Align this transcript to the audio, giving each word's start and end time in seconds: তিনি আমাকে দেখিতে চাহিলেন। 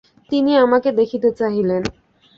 তিনি 0.31 0.51
আমাকে 0.57 0.89
দেখিতে 0.91 1.29
চাহিলেন। 1.31 1.81